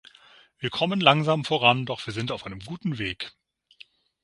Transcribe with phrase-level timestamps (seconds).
[0.57, 3.33] Wir kommen langsam voran, doch wir sind auf einem guten Weg.